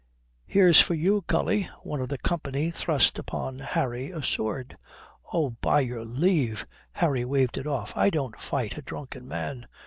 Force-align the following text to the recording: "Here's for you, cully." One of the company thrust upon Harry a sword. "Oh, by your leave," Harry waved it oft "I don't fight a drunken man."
"Here's 0.47 0.81
for 0.81 0.95
you, 0.95 1.21
cully." 1.27 1.69
One 1.83 2.01
of 2.01 2.09
the 2.09 2.17
company 2.17 2.71
thrust 2.71 3.19
upon 3.19 3.59
Harry 3.59 4.09
a 4.09 4.23
sword. 4.23 4.75
"Oh, 5.31 5.51
by 5.51 5.81
your 5.81 6.03
leave," 6.05 6.65
Harry 6.93 7.23
waved 7.23 7.55
it 7.59 7.67
oft 7.67 7.95
"I 7.95 8.09
don't 8.09 8.41
fight 8.41 8.79
a 8.79 8.81
drunken 8.81 9.27
man." 9.27 9.67